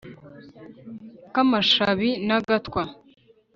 kamashabi 1.33 2.09
na 2.27 2.37
gatwa 2.47 2.83